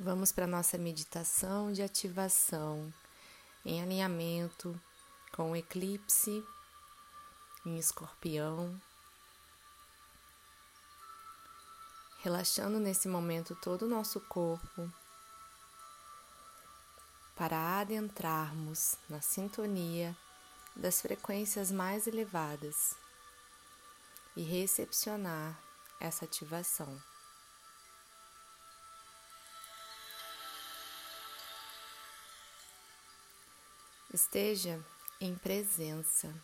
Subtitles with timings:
[0.00, 2.94] Vamos para a nossa meditação de ativação
[3.64, 4.80] em alinhamento
[5.32, 6.40] com o eclipse
[7.66, 8.80] em escorpião.
[12.20, 14.88] Relaxando nesse momento todo o nosso corpo
[17.34, 20.16] para adentrarmos na sintonia
[20.76, 22.94] das frequências mais elevadas
[24.36, 25.58] e recepcionar
[25.98, 27.07] essa ativação.
[34.20, 34.84] Esteja
[35.20, 36.34] em presença.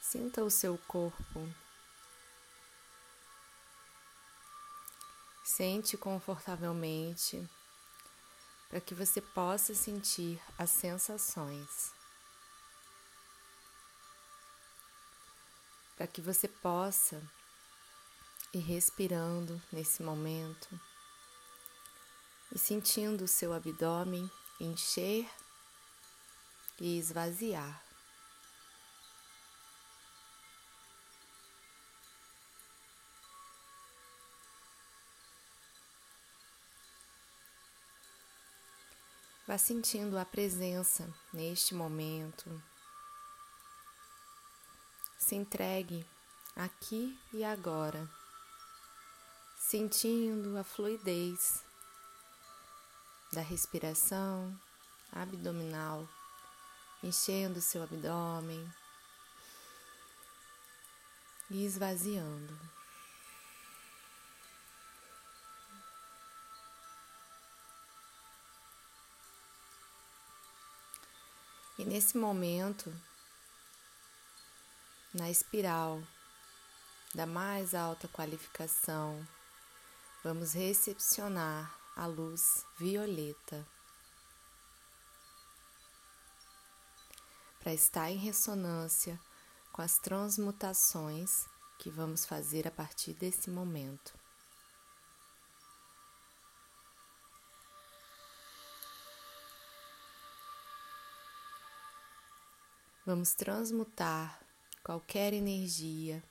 [0.00, 1.48] Sinta o seu corpo.
[5.44, 7.48] Sente confortavelmente
[8.68, 11.94] para que você possa sentir as sensações.
[15.94, 17.22] Para que você possa
[18.52, 20.91] ir respirando nesse momento
[22.54, 25.28] e sentindo o seu abdômen encher
[26.78, 27.82] e esvaziar.
[39.46, 42.62] Vá sentindo a presença neste momento.
[45.18, 46.06] Se entregue
[46.54, 48.08] aqui e agora,
[49.56, 51.64] sentindo a fluidez
[53.32, 54.54] da respiração
[55.10, 56.06] abdominal,
[57.02, 58.70] enchendo seu abdômen
[61.50, 62.58] e esvaziando.
[71.78, 72.94] E nesse momento,
[75.14, 76.02] na espiral
[77.14, 79.26] da mais alta qualificação,
[80.22, 83.66] vamos recepcionar a luz violeta.
[87.60, 89.20] Para estar em ressonância
[89.72, 91.46] com as transmutações
[91.78, 94.14] que vamos fazer a partir desse momento.
[103.04, 104.40] Vamos transmutar
[104.84, 106.22] qualquer energia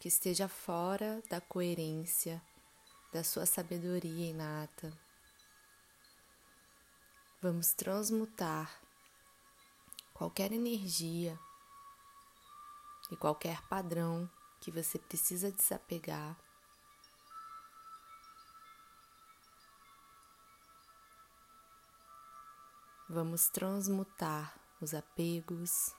[0.00, 2.42] que esteja fora da coerência
[3.12, 4.92] da sua sabedoria inata.
[7.40, 8.70] Vamos transmutar
[10.12, 11.38] qualquer energia
[13.10, 14.28] e qualquer padrão
[14.60, 16.36] que você precisa desapegar.
[23.08, 25.94] Vamos transmutar os apegos,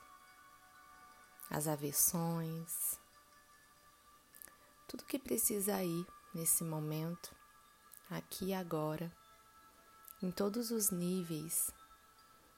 [1.50, 3.00] as aversões,
[4.88, 6.06] tudo que precisa ir
[6.37, 7.35] nesse momento,
[8.11, 9.11] aqui e agora,
[10.21, 11.71] em todos os níveis,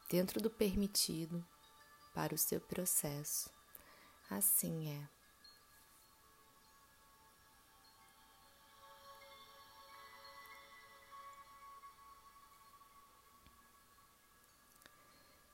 [0.09, 1.41] dentro do permitido
[2.13, 3.50] para o seu processo.
[4.29, 5.09] Assim é.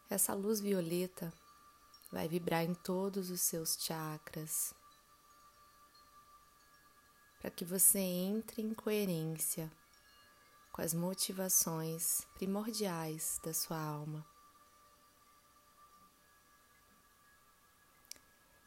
[0.09, 1.31] Essa luz violeta
[2.11, 4.73] vai vibrar em todos os seus chakras
[7.45, 9.72] para que você entre em coerência
[10.72, 14.25] com as motivações primordiais da sua alma.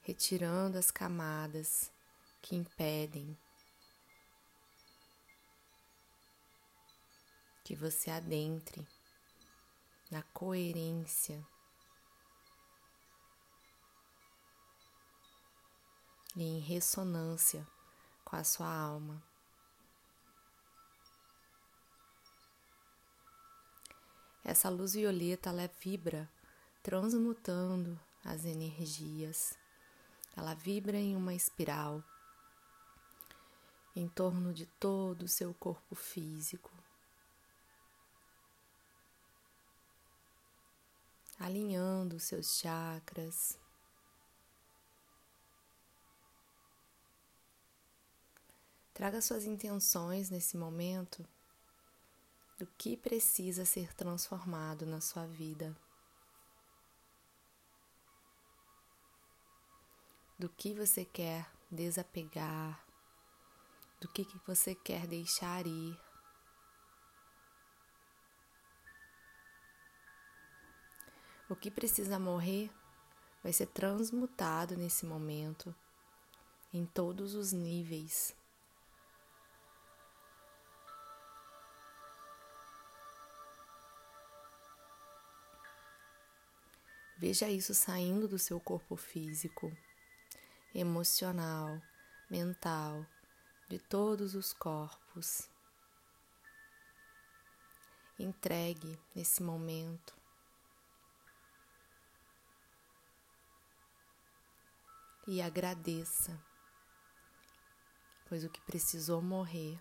[0.03, 1.91] Retirando as camadas
[2.41, 3.37] que impedem
[7.65, 8.87] que você adentre
[10.09, 11.45] na coerência
[16.37, 17.67] e em ressonância
[18.29, 19.23] com a sua alma.
[24.45, 26.31] Essa luz violeta ela vibra
[26.83, 29.59] transmutando as energias.
[30.37, 32.05] Ela vibra em uma espiral
[33.97, 36.71] em torno de todo o seu corpo físico.
[41.41, 43.59] Alinhando seus chakras,
[48.99, 51.25] Traga suas intenções nesse momento
[52.59, 55.73] do que precisa ser transformado na sua vida.
[60.37, 62.85] Do que você quer desapegar,
[64.01, 65.97] do que você quer deixar ir.
[71.49, 72.69] O que precisa morrer
[73.45, 75.73] vai ser transmutado nesse momento
[76.73, 78.37] em todos os níveis
[87.19, 89.77] Veja isso saindo do seu corpo físico,
[90.73, 91.83] emocional,
[92.31, 93.05] mental,
[93.69, 95.51] de todos os corpos.
[98.17, 100.17] Entregue nesse momento.
[105.27, 106.41] E agradeça,
[108.29, 109.79] pois o que precisou morrer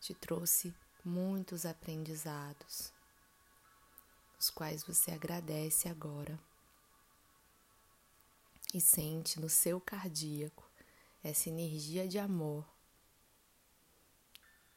[0.00, 2.93] te trouxe muitos aprendizados,
[4.44, 6.38] os quais você agradece agora
[8.74, 10.70] e sente no seu cardíaco
[11.22, 12.68] essa energia de amor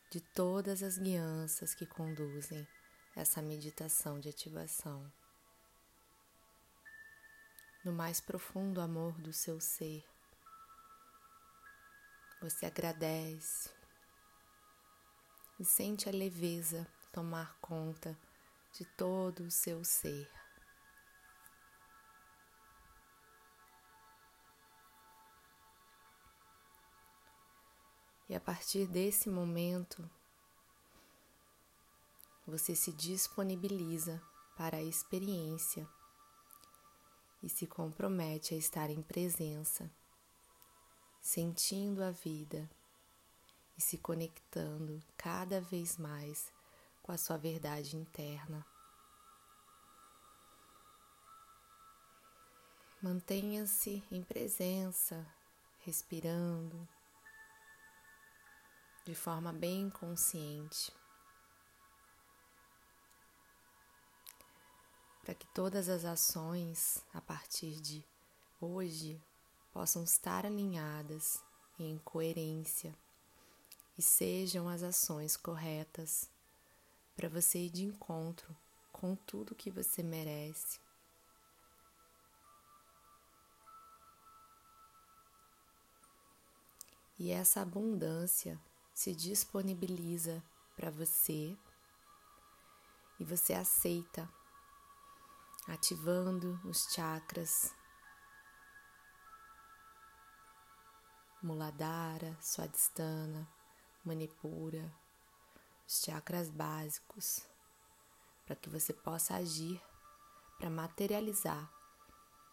[0.10, 2.66] de todas as guianças que conduzem
[3.14, 5.12] essa meditação de ativação.
[7.84, 10.06] No mais profundo amor do seu ser,
[12.42, 13.70] você agradece
[15.60, 18.18] e sente a leveza tomar conta
[18.78, 20.30] de todo o seu ser.
[28.30, 30.08] E a partir desse momento,
[32.46, 34.22] você se disponibiliza
[34.56, 35.88] para a experiência
[37.42, 39.90] e se compromete a estar em presença,
[41.20, 42.70] sentindo a vida
[43.76, 46.56] e se conectando cada vez mais
[47.08, 48.68] com a sua verdade interna.
[53.02, 55.26] Mantenha-se em presença,
[55.86, 56.86] respirando
[59.06, 60.92] de forma bem consciente,
[65.24, 68.04] para que todas as ações a partir de
[68.60, 69.24] hoje
[69.72, 71.42] possam estar alinhadas
[71.80, 72.94] em coerência
[73.98, 76.30] e sejam as ações corretas
[77.18, 78.56] para você ir de encontro
[78.94, 80.80] com tudo que você merece.
[87.18, 88.62] E essa abundância
[88.94, 90.44] se disponibiliza
[90.76, 91.58] para você
[93.20, 94.30] e você aceita,
[95.68, 97.74] ativando os chakras
[101.42, 103.48] Muladhara, Swadhisthana,
[104.06, 104.94] Manipura,
[105.88, 107.48] os chakras básicos,
[108.46, 109.82] para que você possa agir
[110.58, 111.72] para materializar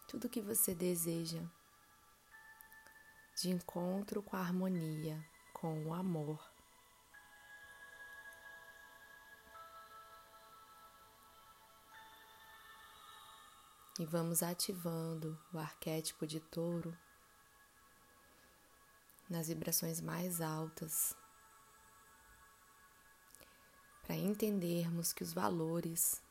[0.07, 1.41] tudo que você deseja
[3.35, 5.21] de encontro com a harmonia,
[5.53, 6.39] com o amor.
[13.99, 16.97] E vamos ativando o arquétipo de touro
[19.29, 21.15] nas vibrações mais altas
[24.05, 26.21] para entendermos que os valores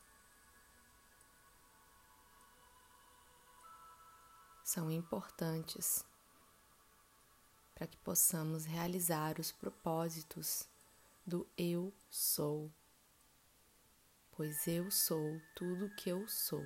[4.62, 6.04] são importantes
[7.74, 10.68] para que possamos realizar os propósitos
[11.26, 12.70] do eu sou,
[14.32, 16.64] pois eu sou tudo que eu sou.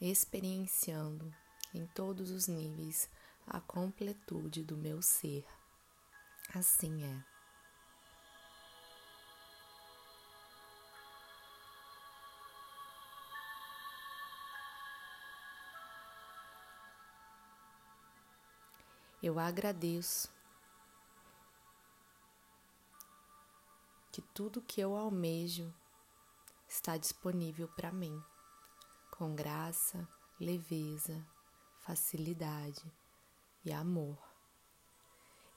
[0.00, 1.32] Experienciando
[1.72, 3.08] em todos os níveis
[3.46, 5.46] a completude do meu ser.
[6.52, 7.35] Assim é.
[19.22, 20.30] Eu agradeço
[24.12, 25.72] que tudo que eu almejo
[26.68, 28.22] está disponível para mim,
[29.10, 30.08] com graça,
[30.38, 31.26] leveza,
[31.80, 32.84] facilidade
[33.64, 34.18] e amor.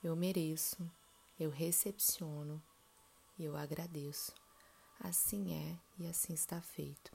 [0.02, 0.90] Eu mereço,
[1.38, 2.62] eu recepciono
[3.42, 4.34] eu agradeço.
[4.98, 7.10] Assim é e assim está feito.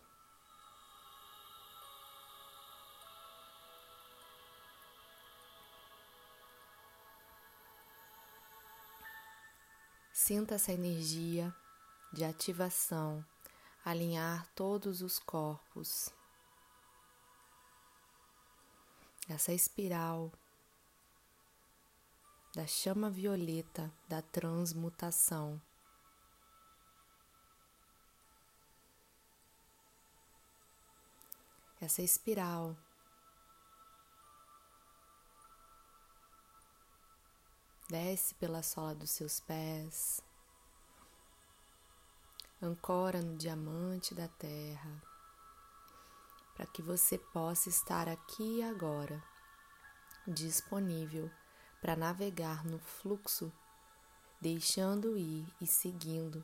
[10.27, 11.55] Sinta essa energia
[12.11, 13.23] de ativação
[13.83, 16.09] alinhar todos os corpos.
[19.29, 20.31] Essa espiral
[22.55, 25.61] da chama violeta da transmutação.
[31.79, 32.75] Essa espiral
[37.97, 40.19] Desce pela sola dos seus pés,
[42.61, 45.01] ancora no diamante da terra,
[46.57, 49.23] para que você possa estar aqui e agora,
[50.27, 51.31] disponível
[51.79, 53.49] para navegar no fluxo,
[54.41, 56.43] deixando ir e seguindo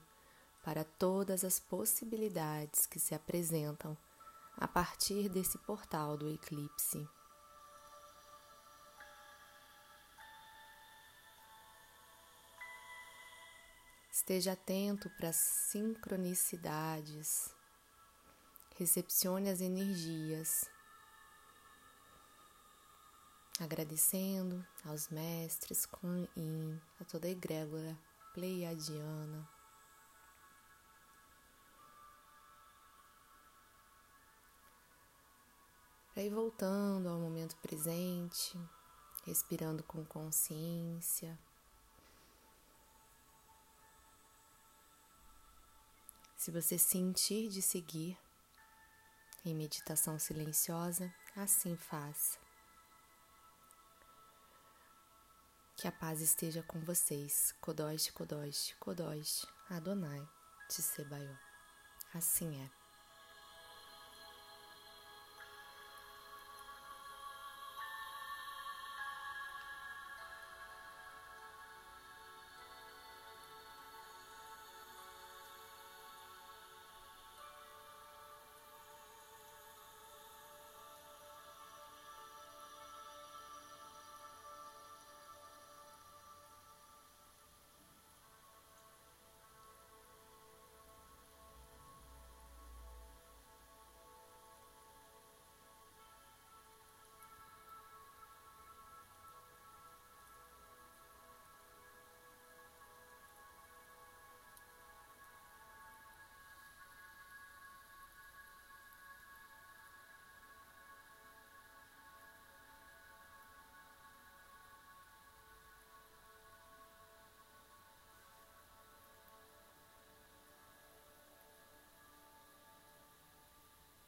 [0.63, 3.97] para todas as possibilidades que se apresentam
[4.55, 7.05] a partir desse portal do eclipse.
[14.21, 17.51] Esteja atento para as sincronicidades,
[18.77, 20.69] recepcione as energias,
[23.59, 27.97] agradecendo aos mestres Kuan Yin, a toda a egrégora
[28.31, 29.49] pleiadiana.
[36.15, 38.55] Ir voltando ao momento presente,
[39.25, 41.39] respirando com consciência.
[46.41, 48.17] Se você sentir de seguir
[49.45, 52.39] em meditação silenciosa, assim faça.
[55.77, 57.53] Que a paz esteja com vocês.
[57.61, 60.27] Kodosh, Kodosh, Kodosh, Adonai,
[60.67, 61.35] Tsebaió.
[62.11, 62.80] Assim é.